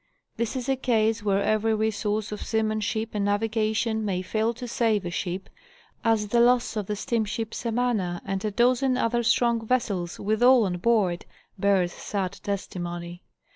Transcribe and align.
This 0.35 0.55
is 0.55 0.67
a 0.67 0.75
case 0.75 1.21
where 1.21 1.43
every 1.43 1.75
resource 1.75 2.31
of 2.31 2.41
seamanship 2.41 3.11
and 3.13 3.23
navigation 3.23 4.03
may 4.03 4.23
fail 4.23 4.51
to 4.55 4.67
save 4.67 5.05
a 5.05 5.11
ship, 5.11 5.47
as 6.03 6.29
the 6.29 6.39
loss 6.39 6.75
of 6.75 6.87
the 6.87 6.95
steamship 6.95 7.53
"Samana" 7.53 8.19
and 8.25 8.43
a 8.43 8.49
dozen 8.49 8.97
other 8.97 9.21
strong 9.21 9.63
vessels, 9.63 10.19
with 10.19 10.41
all 10.41 10.65
on 10.65 10.79
board, 10.79 11.25
bears 11.59 11.93
sad 11.93 12.31
testimony. 12.41 13.21